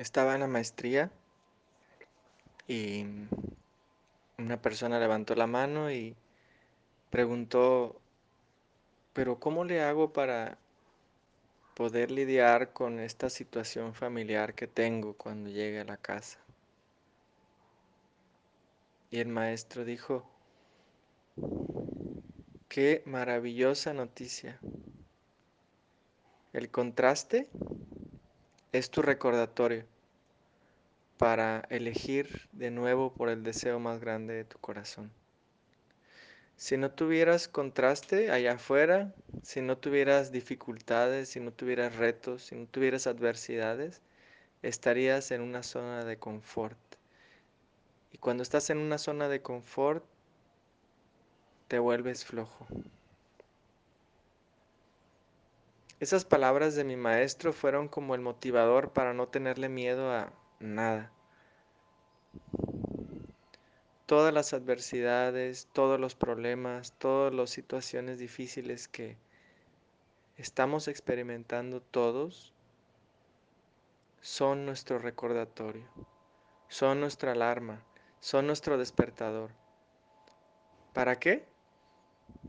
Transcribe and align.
Estaba 0.00 0.32
en 0.32 0.40
la 0.40 0.46
maestría 0.46 1.10
y 2.66 3.04
una 4.38 4.62
persona 4.62 4.98
levantó 4.98 5.34
la 5.34 5.46
mano 5.46 5.92
y 5.92 6.16
preguntó, 7.10 8.00
pero 9.12 9.38
¿cómo 9.38 9.62
le 9.62 9.82
hago 9.82 10.10
para 10.10 10.56
poder 11.74 12.10
lidiar 12.10 12.72
con 12.72 12.98
esta 12.98 13.28
situación 13.28 13.92
familiar 13.92 14.54
que 14.54 14.66
tengo 14.66 15.12
cuando 15.12 15.50
llegue 15.50 15.80
a 15.80 15.84
la 15.84 15.98
casa? 15.98 16.38
Y 19.10 19.18
el 19.20 19.28
maestro 19.28 19.84
dijo, 19.84 20.24
qué 22.70 23.02
maravillosa 23.04 23.92
noticia. 23.92 24.58
El 26.54 26.70
contraste 26.70 27.50
es 28.72 28.90
tu 28.90 29.02
recordatorio 29.02 29.84
para 31.18 31.64
elegir 31.68 32.48
de 32.52 32.70
nuevo 32.70 33.12
por 33.12 33.28
el 33.28 33.42
deseo 33.42 33.78
más 33.78 34.00
grande 34.00 34.34
de 34.34 34.44
tu 34.44 34.58
corazón. 34.58 35.10
Si 36.56 36.76
no 36.76 36.90
tuvieras 36.90 37.48
contraste 37.48 38.30
allá 38.30 38.52
afuera, 38.52 39.14
si 39.42 39.60
no 39.60 39.78
tuvieras 39.78 40.30
dificultades, 40.30 41.30
si 41.30 41.40
no 41.40 41.52
tuvieras 41.52 41.96
retos, 41.96 42.44
si 42.44 42.54
no 42.54 42.66
tuvieras 42.66 43.06
adversidades, 43.06 44.02
estarías 44.62 45.30
en 45.30 45.40
una 45.40 45.62
zona 45.62 46.04
de 46.04 46.18
confort. 46.18 46.78
Y 48.12 48.18
cuando 48.18 48.42
estás 48.42 48.70
en 48.70 48.78
una 48.78 48.98
zona 48.98 49.28
de 49.28 49.42
confort, 49.42 50.04
te 51.68 51.78
vuelves 51.78 52.24
flojo. 52.24 52.66
Esas 56.00 56.24
palabras 56.24 56.74
de 56.74 56.84
mi 56.84 56.96
maestro 56.96 57.52
fueron 57.52 57.86
como 57.86 58.14
el 58.14 58.22
motivador 58.22 58.90
para 58.94 59.12
no 59.12 59.28
tenerle 59.28 59.68
miedo 59.68 60.10
a 60.10 60.32
nada. 60.58 61.12
Todas 64.06 64.32
las 64.32 64.54
adversidades, 64.54 65.68
todos 65.74 66.00
los 66.00 66.14
problemas, 66.14 66.94
todas 66.96 67.34
las 67.34 67.50
situaciones 67.50 68.18
difíciles 68.18 68.88
que 68.88 69.18
estamos 70.38 70.88
experimentando 70.88 71.82
todos 71.82 72.54
son 74.22 74.64
nuestro 74.64 74.98
recordatorio, 74.98 75.84
son 76.68 77.00
nuestra 77.00 77.32
alarma, 77.32 77.84
son 78.20 78.46
nuestro 78.46 78.78
despertador. 78.78 79.50
¿Para 80.94 81.20
qué? 81.20 81.46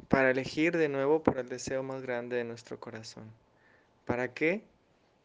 Para 0.08 0.32
elegir 0.32 0.78
de 0.78 0.90
nuevo 0.90 1.24
por 1.24 1.38
el 1.38 1.50
deseo 1.50 1.84
más 1.84 2.02
grande 2.02 2.36
de 2.36 2.44
nuestro 2.44 2.80
corazón. 2.80 3.32
¿Para 4.06 4.34
qué? 4.34 4.64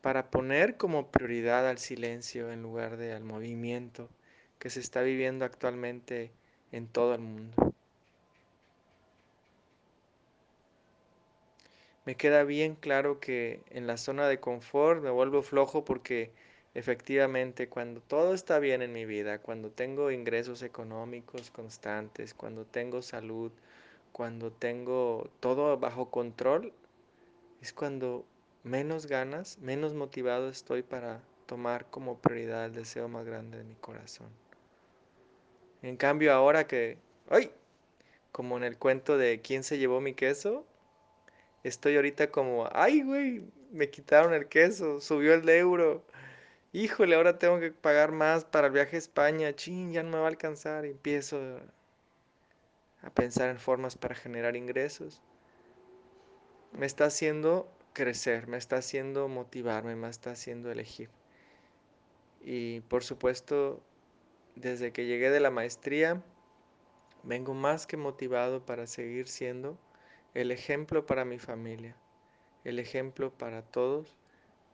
Para 0.01 0.31
poner 0.31 0.77
como 0.77 1.11
prioridad 1.11 1.69
al 1.69 1.79
silencio 1.79 2.53
en 2.53 2.63
lugar 2.63 2.97
de 2.97 3.13
al 3.13 3.25
movimiento 3.25 4.09
que 4.59 4.71
se 4.71 4.81
está 4.81 5.03
viviendo 5.03 5.45
actualmente 5.45 6.31
en 6.73 6.87
todo 6.87 7.15
el 7.15 7.21
mundo. 7.21 7.75
Me 12.07 12.17
queda 12.17 12.45
bien 12.45 12.77
claro 12.77 13.19
que 13.19 13.65
en 13.71 13.89
la 13.89 13.97
zona 13.97 14.29
de 14.29 14.39
confort 14.39 15.03
me 15.03 15.11
vuelvo 15.11 15.43
flojo 15.43 15.85
porque 15.85 16.31
efectivamente 16.75 17.69
cuando 17.69 18.01
todo 18.01 18.33
está 18.33 18.61
bien 18.61 18.81
en 18.83 18.93
mi 18.93 19.05
vida, 19.05 19.41
cuando 19.41 19.71
tengo 19.71 20.13
ingresos 20.13 20.63
económicos 20.63 21.51
constantes, 21.51 22.33
cuando 22.33 22.65
tengo 22.65 23.03
salud, 23.03 23.51
cuando 24.17 24.51
tengo 24.51 25.29
todo 25.41 25.77
bajo 25.77 26.11
control, 26.11 26.73
es 27.61 27.75
cuando 27.75 28.25
menos 28.65 29.05
ganas, 29.05 29.59
menos 29.59 29.93
motivado 29.93 30.49
estoy 30.49 30.83
para 30.83 31.21
tomar 31.45 31.85
como 31.91 32.17
prioridad 32.17 32.65
el 32.65 32.73
deseo 32.73 33.09
más 33.09 33.27
grande 33.27 33.59
de 33.59 33.65
mi 33.65 33.75
corazón. 33.75 34.29
En 35.83 35.99
cambio 35.99 36.33
ahora 36.33 36.67
que, 36.67 36.97
¡ay! 37.29 37.51
Como 38.33 38.57
en 38.57 38.65
el 38.65 38.79
cuento 38.79 39.19
de 39.19 39.43
¿quién 39.43 39.63
se 39.63 39.77
llevó 39.77 40.01
mi 40.01 40.15
queso? 40.15 40.65
Estoy 41.63 41.97
ahorita 41.97 42.31
como, 42.31 42.71
¡ay, 42.73 43.03
güey! 43.03 43.43
Me 43.71 43.91
quitaron 43.91 44.33
el 44.33 44.49
queso, 44.49 45.03
subió 45.03 45.35
el 45.35 45.47
euro. 45.47 46.03
Híjole, 46.73 47.17
ahora 47.17 47.39
tengo 47.39 47.61
que 47.61 47.71
pagar 47.71 48.13
más 48.13 48.47
para 48.47 48.69
el 48.69 48.73
viaje 48.73 48.97
a 48.97 48.99
España. 48.99 49.55
Chin, 49.55 49.93
ya 49.93 50.03
no 50.03 50.09
me 50.09 50.19
va 50.21 50.25
a 50.25 50.29
alcanzar. 50.29 50.87
Y 50.87 50.93
empiezo 50.93 51.61
a 53.07 53.11
pensar 53.11 53.51
en 53.51 53.59
formas 53.59 53.97
para 53.97 54.17
generar 54.17 54.57
ingresos. 54.57 55.23
Me 56.73 56.87
está 56.87 57.05
haciendo 57.05 57.71
crecer, 57.93 58.49
me 58.49 58.57
está 58.57 58.77
haciendo 58.77 59.29
motivarme, 59.29 59.95
me 59.95 60.09
está 60.09 60.33
haciendo 60.33 60.73
elegir. 60.73 61.09
Y 62.41 62.81
por 62.81 63.05
supuesto, 63.05 63.81
desde 64.57 64.93
que 64.93 65.07
llegué 65.07 65.31
de 65.31 65.39
la 65.39 65.51
maestría, 65.51 66.21
vengo 67.23 67.55
más 67.55 67.87
que 67.87 67.97
motivado 67.97 68.67
para 68.67 68.89
seguir 68.89 69.29
siendo 69.29 69.79
el 70.35 70.51
ejemplo 70.51 71.07
para 71.07 71.25
mi 71.25 71.39
familia, 71.39 71.97
el 72.65 72.81
ejemplo 72.81 73.31
para 73.31 73.63
todos 73.63 74.17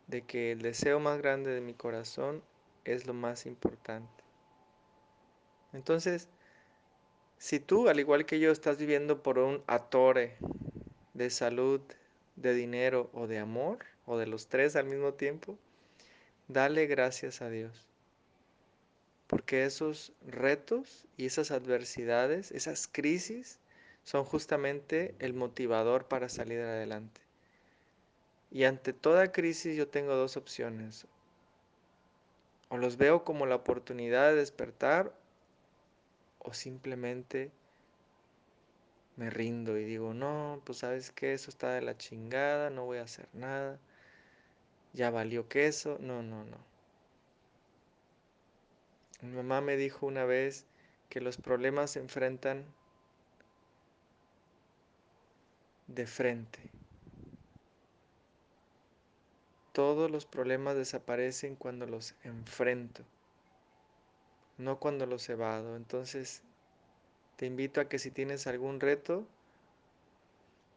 de 0.06 0.22
que 0.22 0.53
el 0.53 0.62
deseo 0.62 1.00
más 1.00 1.19
grande 1.19 1.50
de 1.50 1.60
mi 1.60 1.75
corazón 1.75 2.43
es 2.84 3.06
lo 3.06 3.12
más 3.12 3.44
importante. 3.44 4.25
Entonces, 5.75 6.28
si 7.43 7.59
tú, 7.59 7.89
al 7.89 7.99
igual 7.99 8.25
que 8.25 8.39
yo, 8.39 8.53
estás 8.53 8.79
viviendo 8.79 9.25
por 9.25 9.41
un 9.41 9.65
atore 9.67 10.37
de 11.13 11.29
salud, 11.29 11.81
de 12.37 12.55
dinero 12.55 13.11
o 13.15 13.27
de 13.27 13.41
amor, 13.41 13.81
o 14.07 14.17
de 14.17 14.29
los 14.29 14.47
tres 14.47 14.77
al 14.77 14.87
mismo 14.87 15.15
tiempo, 15.15 15.59
dale 16.47 16.87
gracias 16.87 17.43
a 17.43 17.51
Dios. 17.51 17.85
Porque 19.27 19.65
esos 19.65 20.13
retos 20.25 21.05
y 21.17 21.27
esas 21.27 21.51
adversidades, 21.51 22.53
esas 22.53 22.87
crisis, 22.87 23.59
son 24.05 24.23
justamente 24.23 25.17
el 25.19 25.35
motivador 25.35 26.07
para 26.07 26.29
salir 26.29 26.61
adelante. 26.61 27.23
Y 28.53 28.63
ante 28.63 28.93
toda 28.93 29.33
crisis 29.33 29.77
yo 29.77 29.89
tengo 29.89 30.15
dos 30.15 30.37
opciones. 30.37 31.09
O 32.69 32.77
los 32.77 32.99
veo 32.99 33.25
como 33.25 33.47
la 33.47 33.57
oportunidad 33.57 34.31
de 34.31 34.37
despertar 34.37 35.13
o 36.45 36.53
simplemente 36.53 37.51
me 39.17 39.31
rindo 39.31 39.79
y 39.79 39.85
digo, 39.85 40.15
no, 40.15 40.61
pues 40.65 40.79
sabes 40.79 41.11
que 41.13 41.35
eso 41.35 41.51
está 41.51 41.73
de 41.73 41.83
la 41.83 41.97
chingada, 41.97 42.71
no 42.71 42.85
voy 42.85 42.99
a 42.99 43.03
hacer 43.03 43.29
nada, 43.33 43.79
ya 44.93 45.11
valió 45.11 45.49
queso, 45.49 45.99
no, 46.01 46.23
no, 46.23 46.45
no. 46.45 46.59
Mi 49.21 49.37
mamá 49.37 49.61
me 49.61 49.77
dijo 49.77 50.07
una 50.07 50.25
vez 50.25 50.67
que 51.09 51.21
los 51.21 51.37
problemas 51.37 51.93
se 51.93 52.01
enfrentan 52.01 52.65
de 55.87 56.07
frente. 56.07 56.59
Todos 59.73 60.11
los 60.11 60.27
problemas 60.27 60.77
desaparecen 60.77 61.55
cuando 61.55 61.87
los 61.87 62.15
enfrento, 62.25 63.05
no 64.62 64.78
cuando 64.78 65.06
los 65.06 65.28
evado. 65.28 65.77
Entonces, 65.77 66.43
te 67.37 67.47
invito 67.47 67.81
a 67.81 67.89
que 67.89 67.99
si 67.99 68.11
tienes 68.11 68.47
algún 68.47 68.81
reto, 68.81 69.27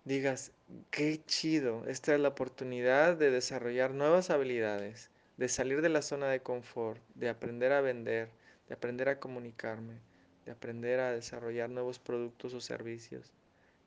digas, 0.04 0.52
qué 0.92 1.24
chido, 1.26 1.86
esta 1.88 2.14
es 2.14 2.20
la 2.20 2.30
oportunidad 2.30 3.16
de 3.18 3.32
desarrollar 3.32 3.92
nuevas 3.92 4.30
habilidades, 4.30 5.10
de 5.38 5.48
salir 5.50 5.82
de 5.82 5.90
la 5.90 6.02
zona 6.02 6.28
de 6.28 6.42
confort, 6.42 7.02
de 7.16 7.30
aprender 7.30 7.72
a 7.72 7.82
vender, 7.82 8.30
de 8.68 8.74
aprender 8.76 9.10
a 9.10 9.20
comunicarme, 9.20 10.00
de 10.46 10.52
aprender 10.52 11.00
a 11.00 11.12
desarrollar 11.12 11.70
nuevos 11.70 12.00
productos 12.00 12.54
o 12.54 12.62
servicios, 12.62 13.32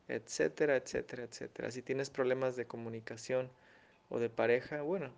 etcétera, 0.08 0.76
etcétera, 0.76 1.24
etcétera. 1.24 1.70
Si 1.70 1.82
tienes 1.82 2.10
problemas 2.10 2.56
de 2.56 2.66
comunicación 2.66 3.50
o 4.08 4.18
de 4.18 4.30
pareja, 4.30 4.82
bueno, 4.82 5.10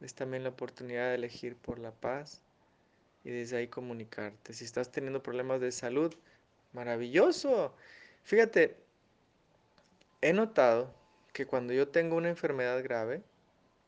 es 0.00 0.14
también 0.14 0.42
la 0.42 0.50
oportunidad 0.50 1.08
de 1.08 1.14
elegir 1.14 1.56
por 1.56 1.78
la 1.78 1.92
paz 1.92 2.42
y 3.24 3.30
desde 3.30 3.56
ahí 3.56 3.68
comunicarte. 3.68 4.52
Si 4.52 4.64
estás 4.64 4.92
teniendo 4.92 5.22
problemas 5.22 5.60
de 5.60 5.72
salud, 5.72 6.14
Maravilloso. 6.74 7.72
Fíjate, 8.24 8.76
he 10.20 10.32
notado 10.32 10.92
que 11.32 11.46
cuando 11.46 11.72
yo 11.72 11.88
tengo 11.88 12.16
una 12.16 12.28
enfermedad 12.28 12.82
grave 12.82 13.22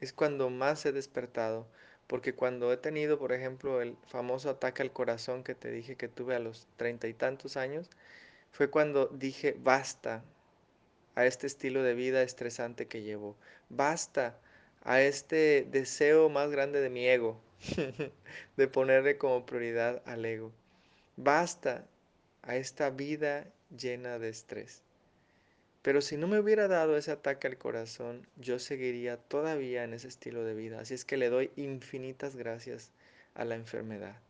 es 0.01 0.13
cuando 0.13 0.51
más 0.51 0.87
he 0.87 0.93
despertado. 0.93 1.67
Porque 2.07 2.35
cuando 2.37 2.73
he 2.73 2.77
tenido, 2.77 3.19
por 3.19 3.33
ejemplo, 3.33 3.83
el 3.83 3.97
famoso 4.07 4.51
ataque 4.51 4.83
al 4.83 4.93
corazón 4.93 5.43
que 5.43 5.57
te 5.57 5.73
dije 5.73 5.97
que 5.97 6.07
tuve 6.07 6.37
a 6.37 6.39
los 6.39 6.69
treinta 6.77 7.09
y 7.09 7.15
tantos 7.15 7.57
años, 7.57 7.91
fue 8.53 8.71
cuando 8.71 9.09
dije 9.09 9.57
basta 9.59 10.23
a 11.17 11.27
este 11.27 11.49
estilo 11.49 11.83
de 11.83 11.95
vida 11.95 12.23
estresante 12.23 12.87
que 12.87 13.03
llevo. 13.03 13.37
Basta 13.69 14.39
a 14.87 15.03
este 15.03 15.67
deseo 15.69 16.29
más 16.29 16.49
grande 16.53 16.81
de 16.81 16.91
mi 16.91 17.09
ego, 17.09 17.41
de 18.57 18.69
ponerle 18.69 19.19
como 19.19 19.45
prioridad 19.45 20.01
al 20.07 20.25
ego. 20.25 20.53
Basta 21.17 21.85
a 22.43 22.55
esta 22.55 22.91
vida 22.91 23.49
llena 23.77 24.21
de 24.21 24.29
estrés. 24.29 24.85
Pero 25.83 26.01
si 26.01 26.17
no 26.17 26.29
me 26.29 26.39
hubiera 26.39 26.69
dado 26.69 26.97
ese 26.97 27.11
ataque 27.11 27.49
al 27.49 27.59
corazón, 27.59 28.29
yo 28.37 28.61
seguiría 28.61 29.17
todavía 29.17 29.83
en 29.83 29.93
ese 29.93 30.07
estilo 30.07 30.45
de 30.45 30.55
vida. 30.55 30.81
Así 30.81 30.95
es 30.95 31.05
que 31.05 31.17
le 31.17 31.31
doy 31.31 31.51
infinitas 31.57 32.37
gracias 32.37 32.93
a 33.35 33.45
la 33.45 33.57
enfermedad. 33.57 34.21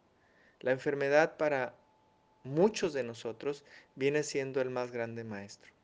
La 0.60 0.72
enfermedad 0.72 1.36
para 1.36 1.74
muchos 2.44 2.94
de 2.94 3.02
nosotros 3.02 3.62
viene 3.94 4.22
siendo 4.22 4.62
el 4.62 4.70
más 4.70 4.90
grande 4.90 5.22
maestro. 5.22 5.75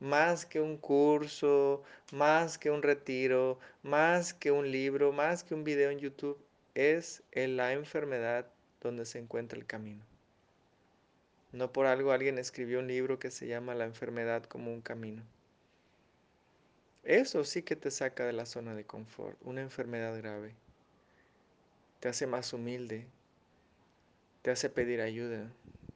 Más 0.00 0.46
que 0.46 0.60
un 0.60 0.78
curso, 0.78 1.82
más 2.12 2.56
que 2.56 2.70
un 2.70 2.82
retiro, 2.82 3.58
más 3.82 4.32
que 4.32 4.50
un 4.50 4.70
libro, 4.72 5.12
más 5.12 5.44
que 5.44 5.54
un 5.54 5.62
video 5.62 5.90
en 5.90 5.98
YouTube, 5.98 6.38
es 6.74 7.22
en 7.32 7.56
la 7.56 7.74
enfermedad 7.74 8.46
donde 8.80 9.04
se 9.04 9.18
encuentra 9.18 9.58
el 9.58 9.66
camino. 9.66 10.02
No 11.52 11.72
por 11.72 11.86
algo 11.86 12.12
alguien 12.12 12.38
escribió 12.38 12.78
un 12.78 12.86
libro 12.86 13.18
que 13.18 13.30
se 13.30 13.46
llama 13.46 13.74
La 13.74 13.84
enfermedad 13.84 14.44
como 14.44 14.72
un 14.72 14.80
camino. 14.80 15.22
Eso 17.02 17.44
sí 17.44 17.62
que 17.62 17.76
te 17.76 17.90
saca 17.90 18.24
de 18.24 18.32
la 18.32 18.46
zona 18.46 18.74
de 18.74 18.84
confort, 18.84 19.36
una 19.42 19.60
enfermedad 19.60 20.16
grave. 20.16 20.54
Te 21.98 22.08
hace 22.08 22.26
más 22.26 22.52
humilde, 22.52 23.06
te 24.42 24.50
hace 24.50 24.70
pedir 24.70 25.00
ayuda, 25.00 25.50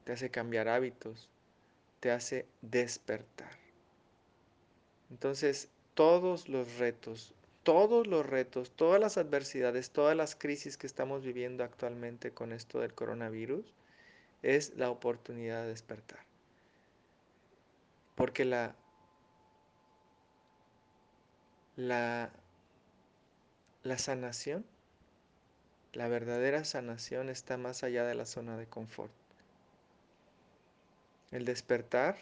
te 0.05 0.13
hace 0.13 0.31
cambiar 0.31 0.69
hábitos, 0.69 1.31
te 2.01 2.11
hace 2.11 2.47
despertar. 2.61 3.64
Entonces, 5.15 5.69
todos 5.95 6.49
los 6.49 6.77
retos, 6.77 7.35
todos 7.63 8.09
los 8.09 8.27
retos, 8.27 8.73
todas 8.73 9.01
las 9.01 9.17
adversidades, 9.17 9.93
todas 9.93 10.17
las 10.17 10.35
crisis 10.35 10.77
que 10.77 10.89
estamos 10.89 11.23
viviendo 11.23 11.63
actualmente 11.63 12.33
con 12.33 12.53
esto 12.53 12.81
del 12.81 12.95
coronavirus, 12.95 13.73
es 14.43 14.75
la 14.75 14.91
oportunidad 14.91 15.63
de 15.63 15.69
despertar. 15.69 16.19
Porque 18.17 18.45
la, 18.45 18.75
la, 21.77 22.33
la 23.85 23.99
sanación, 23.99 24.67
la 25.93 26.09
verdadera 26.09 26.65
sanación 26.65 27.29
está 27.29 27.57
más 27.57 27.85
allá 27.85 28.05
de 28.05 28.17
la 28.17 28.27
zona 28.27 28.57
de 28.57 28.67
confort. 28.67 29.13
El 31.31 31.45
despertar 31.45 32.17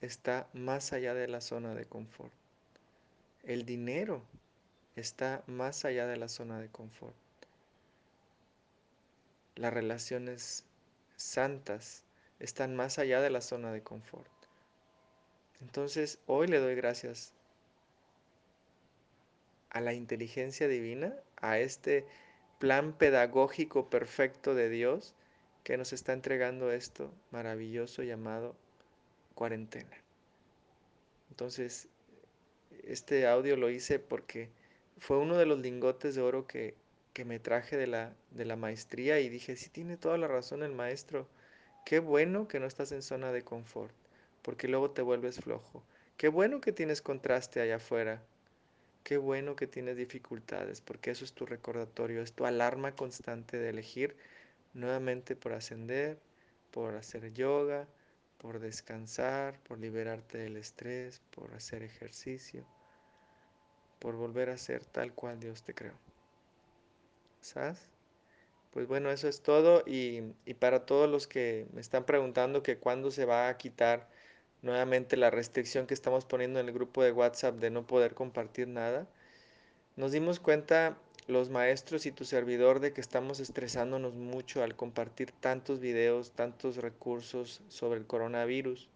está 0.00 0.48
más 0.52 0.92
allá 0.92 1.14
de 1.14 1.28
la 1.28 1.40
zona 1.40 1.74
de 1.74 1.86
confort. 1.86 2.32
El 3.42 3.64
dinero 3.64 4.22
está 4.96 5.42
más 5.46 5.84
allá 5.84 6.06
de 6.06 6.16
la 6.16 6.28
zona 6.28 6.60
de 6.60 6.68
confort. 6.68 7.14
Las 9.54 9.72
relaciones 9.72 10.64
santas 11.16 12.02
están 12.40 12.76
más 12.76 12.98
allá 12.98 13.20
de 13.20 13.30
la 13.30 13.40
zona 13.40 13.72
de 13.72 13.82
confort. 13.82 14.30
Entonces, 15.60 16.18
hoy 16.26 16.48
le 16.48 16.58
doy 16.58 16.74
gracias 16.74 17.32
a 19.70 19.80
la 19.80 19.94
inteligencia 19.94 20.68
divina, 20.68 21.14
a 21.36 21.58
este 21.58 22.06
plan 22.58 22.92
pedagógico 22.92 23.88
perfecto 23.88 24.54
de 24.54 24.68
Dios 24.68 25.14
que 25.64 25.76
nos 25.76 25.92
está 25.92 26.12
entregando 26.12 26.70
esto 26.70 27.12
maravilloso 27.30 28.02
llamado 28.02 28.54
cuarentena. 29.36 29.96
Entonces, 31.30 31.86
este 32.82 33.28
audio 33.28 33.56
lo 33.56 33.70
hice 33.70 34.00
porque 34.00 34.48
fue 34.98 35.18
uno 35.18 35.36
de 35.36 35.46
los 35.46 35.60
lingotes 35.60 36.14
de 36.16 36.22
oro 36.22 36.46
que, 36.46 36.74
que 37.12 37.24
me 37.24 37.38
traje 37.38 37.76
de 37.76 37.86
la, 37.86 38.14
de 38.30 38.46
la 38.46 38.56
maestría 38.56 39.20
y 39.20 39.28
dije, 39.28 39.54
sí 39.54 39.68
tiene 39.70 39.96
toda 39.96 40.18
la 40.18 40.26
razón 40.26 40.62
el 40.62 40.72
maestro, 40.72 41.28
qué 41.84 42.00
bueno 42.00 42.48
que 42.48 42.58
no 42.58 42.66
estás 42.66 42.90
en 42.92 43.02
zona 43.02 43.30
de 43.30 43.44
confort, 43.44 43.94
porque 44.42 44.66
luego 44.66 44.90
te 44.90 45.02
vuelves 45.02 45.40
flojo. 45.40 45.84
Qué 46.16 46.28
bueno 46.28 46.60
que 46.62 46.72
tienes 46.72 47.02
contraste 47.02 47.60
allá 47.60 47.76
afuera. 47.76 48.22
Qué 49.04 49.18
bueno 49.18 49.54
que 49.54 49.66
tienes 49.66 49.96
dificultades, 49.96 50.80
porque 50.80 51.10
eso 51.10 51.24
es 51.24 51.32
tu 51.32 51.46
recordatorio, 51.46 52.22
es 52.22 52.32
tu 52.32 52.46
alarma 52.46 52.96
constante 52.96 53.58
de 53.58 53.68
elegir 53.68 54.16
nuevamente 54.74 55.36
por 55.36 55.52
ascender, 55.52 56.18
por 56.70 56.96
hacer 56.96 57.32
yoga, 57.32 57.86
por 58.46 58.60
descansar, 58.60 59.58
por 59.64 59.80
liberarte 59.80 60.38
del 60.38 60.56
estrés, 60.56 61.20
por 61.34 61.52
hacer 61.54 61.82
ejercicio, 61.82 62.64
por 63.98 64.14
volver 64.14 64.50
a 64.50 64.56
ser 64.56 64.84
tal 64.84 65.12
cual 65.12 65.40
Dios 65.40 65.64
te 65.64 65.74
creó. 65.74 65.94
¿Sabes? 67.40 67.88
Pues 68.70 68.86
bueno, 68.86 69.10
eso 69.10 69.26
es 69.26 69.42
todo 69.42 69.82
y, 69.84 70.32
y, 70.44 70.54
para 70.54 70.86
todos 70.86 71.10
los 71.10 71.26
que 71.26 71.66
me 71.72 71.80
están 71.80 72.04
preguntando 72.04 72.62
que 72.62 72.78
cuándo 72.78 73.10
se 73.10 73.24
va 73.24 73.48
a 73.48 73.56
quitar 73.56 74.08
nuevamente 74.62 75.16
la 75.16 75.30
restricción 75.30 75.88
que 75.88 75.94
estamos 75.94 76.24
poniendo 76.24 76.60
en 76.60 76.68
el 76.68 76.72
grupo 76.72 77.02
de 77.02 77.10
WhatsApp 77.10 77.56
de 77.56 77.70
no 77.70 77.84
poder 77.84 78.14
compartir 78.14 78.68
nada, 78.68 79.08
nos 79.96 80.12
dimos 80.12 80.38
cuenta 80.38 80.96
los 81.26 81.50
maestros 81.50 82.06
y 82.06 82.12
tu 82.12 82.24
servidor 82.24 82.80
de 82.80 82.92
que 82.92 83.00
estamos 83.00 83.40
estresándonos 83.40 84.14
mucho 84.14 84.62
al 84.62 84.76
compartir 84.76 85.32
tantos 85.32 85.80
videos, 85.80 86.32
tantos 86.32 86.76
recursos 86.76 87.62
sobre 87.68 87.98
el 87.98 88.06
coronavirus. 88.06 88.88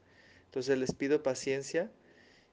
Entonces 0.47 0.79
les 0.79 0.95
pido 0.95 1.23
paciencia 1.23 1.91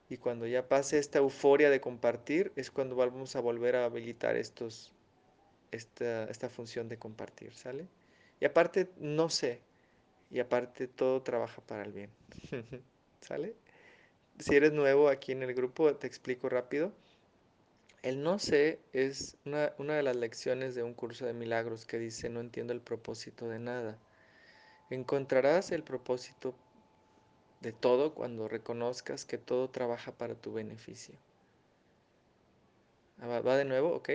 y 0.08 0.16
cuando 0.16 0.46
ya 0.46 0.68
pase 0.68 0.98
esta 0.98 1.18
euforia 1.18 1.70
de 1.70 1.80
compartir 1.80 2.52
es 2.56 2.70
cuando 2.70 2.96
vamos 2.96 3.36
a 3.36 3.40
volver 3.40 3.76
a 3.76 3.84
habilitar 3.84 4.36
estos, 4.36 4.92
esta, 5.70 6.24
esta 6.24 6.48
función 6.48 6.88
de 6.88 6.98
compartir, 6.98 7.54
¿sale? 7.54 7.86
Y 8.40 8.44
aparte, 8.46 8.88
no 8.98 9.30
sé, 9.30 9.60
y 10.30 10.40
aparte 10.40 10.88
todo 10.88 11.22
trabaja 11.22 11.60
para 11.62 11.82
el 11.82 11.92
bien, 11.92 12.10
¿sale? 13.20 13.54
Si 14.38 14.54
eres 14.54 14.72
nuevo 14.72 15.08
aquí 15.08 15.32
en 15.32 15.42
el 15.42 15.54
grupo, 15.54 15.94
te 15.96 16.06
explico 16.06 16.48
rápido. 16.48 16.92
El 18.02 18.22
no 18.22 18.38
sé 18.38 18.78
es 18.92 19.36
una, 19.44 19.72
una, 19.78 19.94
de 19.94 20.02
las 20.02 20.16
lecciones 20.16 20.74
de 20.74 20.82
un 20.82 20.94
curso 20.94 21.26
de 21.26 21.32
milagros 21.32 21.84
que 21.84 21.98
dice 21.98 22.28
no 22.28 22.40
entiendo 22.40 22.72
el 22.72 22.80
propósito 22.80 23.48
de 23.48 23.58
nada. 23.58 23.98
Encontrarás 24.90 25.72
el 25.72 25.82
propósito 25.82 26.54
de 27.60 27.72
todo 27.72 28.14
cuando 28.14 28.48
reconozcas 28.48 29.24
que 29.24 29.38
todo 29.38 29.68
trabaja 29.68 30.12
para 30.12 30.34
tu 30.34 30.52
beneficio. 30.52 31.14
Ah, 33.20 33.40
va 33.40 33.56
de 33.56 33.64
nuevo, 33.64 33.94
ok 33.94 34.10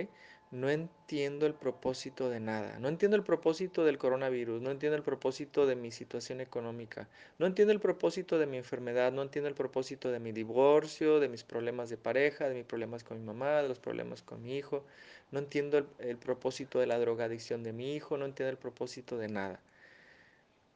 no 0.54 0.70
entiendo 0.70 1.46
el 1.46 1.54
propósito 1.54 2.30
de 2.30 2.38
nada. 2.38 2.78
No 2.78 2.86
entiendo 2.86 3.16
el 3.16 3.24
propósito 3.24 3.84
del 3.84 3.98
coronavirus, 3.98 4.62
no 4.62 4.70
entiendo 4.70 4.96
el 4.96 5.02
propósito 5.02 5.66
de 5.66 5.74
mi 5.74 5.90
situación 5.90 6.40
económica, 6.40 7.08
no 7.40 7.46
entiendo 7.46 7.72
el 7.72 7.80
propósito 7.80 8.38
de 8.38 8.46
mi 8.46 8.56
enfermedad, 8.56 9.12
no 9.12 9.22
entiendo 9.22 9.48
el 9.48 9.56
propósito 9.56 10.12
de 10.12 10.20
mi 10.20 10.30
divorcio, 10.30 11.18
de 11.18 11.28
mis 11.28 11.42
problemas 11.42 11.90
de 11.90 11.96
pareja, 11.96 12.48
de 12.48 12.54
mis 12.54 12.64
problemas 12.64 13.02
con 13.02 13.18
mi 13.18 13.24
mamá, 13.24 13.62
de 13.62 13.68
los 13.68 13.80
problemas 13.80 14.22
con 14.22 14.42
mi 14.42 14.56
hijo, 14.56 14.84
no 15.32 15.40
entiendo 15.40 15.84
el, 15.98 16.18
propósito 16.18 16.78
de 16.78 16.86
la 16.86 17.00
drogadicción 17.00 17.64
de 17.64 17.72
mi 17.72 17.96
hijo, 17.96 18.16
no 18.16 18.24
entiendo 18.24 18.52
el 18.52 18.58
propósito 18.58 19.18
de 19.18 19.28
nada. 19.28 19.60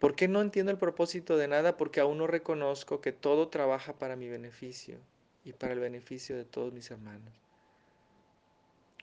¿Por 0.01 0.17
qué 0.17 0.27
no 0.27 0.41
entiendo 0.41 0.73
el 0.73 0.79
propósito 0.79 1.37
de 1.37 1.47
nada? 1.47 1.77
Porque 1.77 2.01
aún 2.01 2.19
no 2.19 2.27
reconozco 2.27 3.01
que 3.01 3.13
todo 3.13 3.47
trabaja 3.47 3.93
para 3.93 4.17
mi 4.17 4.29
beneficio 4.29 4.99
y 5.45 5.53
para 5.53 5.73
el 5.73 5.79
beneficio 5.79 6.37
de 6.37 6.45
todos 6.45 6.73
mis 6.73 6.91
hermanos. 6.91 7.33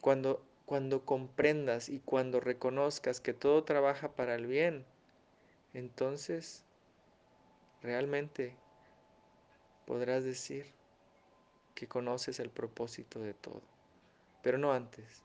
Cuando 0.01 0.43
cuando 0.65 1.05
comprendas 1.05 1.89
y 1.89 1.99
cuando 1.99 2.39
reconozcas 2.39 3.21
que 3.21 3.33
todo 3.33 3.63
trabaja 3.63 4.13
para 4.13 4.35
el 4.35 4.47
bien, 4.47 4.85
entonces 5.73 6.63
realmente 7.81 8.55
podrás 9.85 10.23
decir 10.23 10.73
que 11.75 11.87
conoces 11.87 12.39
el 12.39 12.49
propósito 12.49 13.19
de 13.19 13.33
todo, 13.33 13.61
pero 14.41 14.57
no 14.57 14.73
antes. 14.73 15.23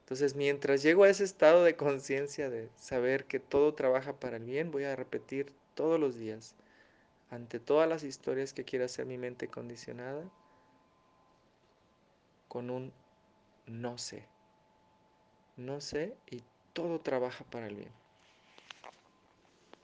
Entonces, 0.00 0.36
mientras 0.36 0.82
llego 0.82 1.04
a 1.04 1.08
ese 1.08 1.24
estado 1.24 1.64
de 1.64 1.76
conciencia 1.76 2.50
de 2.50 2.68
saber 2.76 3.24
que 3.24 3.40
todo 3.40 3.74
trabaja 3.74 4.20
para 4.20 4.36
el 4.36 4.44
bien, 4.44 4.70
voy 4.70 4.84
a 4.84 4.94
repetir 4.94 5.52
todos 5.74 5.98
los 5.98 6.16
días, 6.16 6.54
ante 7.30 7.58
todas 7.58 7.88
las 7.88 8.04
historias 8.04 8.52
que 8.52 8.64
quiera 8.64 8.84
hacer 8.84 9.06
mi 9.06 9.16
mente 9.16 9.48
condicionada, 9.48 10.30
con 12.48 12.70
un 12.70 12.92
no 13.66 13.96
sé 13.96 14.28
no 15.56 15.80
sé 15.80 16.16
y 16.30 16.42
todo 16.72 17.00
trabaja 17.00 17.44
para 17.44 17.66
el 17.66 17.76
bien. 17.76 18.03